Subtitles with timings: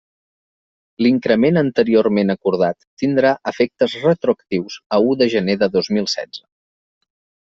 [1.05, 6.43] L'increment anteriorment acordat tindrà efectes retroactius a u de gener de dos mil setze.